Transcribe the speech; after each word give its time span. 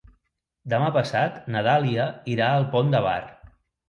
Demà 0.73 0.85
passat 0.95 1.37
na 1.55 1.61
Dàlia 1.67 2.07
irà 2.37 2.47
al 2.55 2.65
Pont 2.73 2.89
de 2.97 3.03
Bar. 3.07 3.19